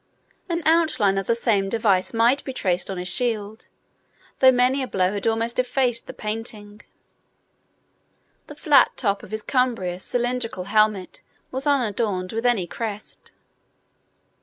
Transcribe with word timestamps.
An 0.49 0.63
outline 0.65 1.19
of 1.19 1.27
the 1.27 1.35
same 1.35 1.69
device 1.69 2.11
might 2.11 2.43
be 2.43 2.53
traced 2.53 2.89
on 2.89 2.97
his 2.97 3.07
shield, 3.07 3.67
though 4.39 4.51
many 4.51 4.81
a 4.81 4.87
blow 4.87 5.11
had 5.13 5.27
almost 5.27 5.59
effaced 5.59 6.07
the 6.07 6.11
painting. 6.13 6.81
The 8.47 8.55
flat 8.55 8.97
top 8.97 9.21
of 9.21 9.29
his 9.29 9.43
cumbrous 9.43 10.03
cylindrical 10.03 10.63
helmet 10.63 11.21
was 11.51 11.67
unadorned 11.67 12.31
with 12.33 12.47
any 12.47 12.65
crest. 12.65 13.31